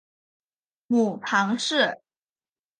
[0.87, 2.01] 母庞氏。